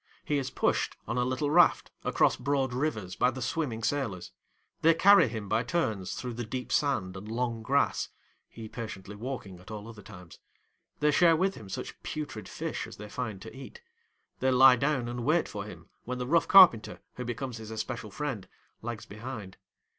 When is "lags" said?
18.81-19.05